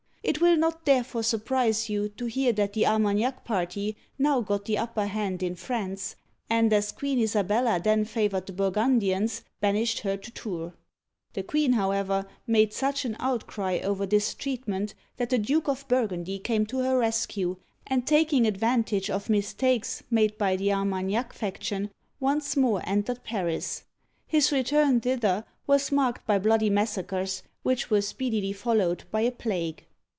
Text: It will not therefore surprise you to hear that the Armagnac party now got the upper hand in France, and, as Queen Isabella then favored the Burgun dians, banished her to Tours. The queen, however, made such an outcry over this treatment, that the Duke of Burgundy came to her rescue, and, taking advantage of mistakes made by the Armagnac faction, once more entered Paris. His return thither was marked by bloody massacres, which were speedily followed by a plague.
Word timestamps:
It 0.23 0.39
will 0.39 0.55
not 0.55 0.85
therefore 0.85 1.23
surprise 1.23 1.89
you 1.89 2.07
to 2.09 2.27
hear 2.27 2.53
that 2.53 2.73
the 2.73 2.85
Armagnac 2.85 3.43
party 3.43 3.97
now 4.19 4.39
got 4.39 4.65
the 4.65 4.77
upper 4.77 5.07
hand 5.07 5.41
in 5.41 5.55
France, 5.55 6.15
and, 6.47 6.71
as 6.71 6.91
Queen 6.91 7.19
Isabella 7.19 7.81
then 7.83 8.05
favored 8.05 8.45
the 8.45 8.53
Burgun 8.53 9.01
dians, 9.01 9.41
banished 9.61 10.01
her 10.01 10.15
to 10.17 10.31
Tours. 10.31 10.73
The 11.33 11.41
queen, 11.41 11.73
however, 11.73 12.27
made 12.45 12.71
such 12.71 13.03
an 13.03 13.17
outcry 13.19 13.79
over 13.83 14.05
this 14.05 14.35
treatment, 14.35 14.93
that 15.17 15.31
the 15.31 15.39
Duke 15.39 15.67
of 15.67 15.87
Burgundy 15.87 16.37
came 16.37 16.67
to 16.67 16.77
her 16.79 16.97
rescue, 16.99 17.57
and, 17.87 18.05
taking 18.05 18.45
advantage 18.45 19.09
of 19.09 19.27
mistakes 19.29 20.03
made 20.11 20.37
by 20.37 20.55
the 20.55 20.71
Armagnac 20.71 21.33
faction, 21.33 21.89
once 22.19 22.55
more 22.55 22.81
entered 22.85 23.23
Paris. 23.23 23.83
His 24.27 24.51
return 24.51 25.01
thither 25.01 25.45
was 25.65 25.91
marked 25.91 26.25
by 26.27 26.37
bloody 26.37 26.69
massacres, 26.69 27.41
which 27.63 27.89
were 27.89 28.01
speedily 28.01 28.53
followed 28.53 29.03
by 29.11 29.21
a 29.21 29.31
plague. 29.31 29.87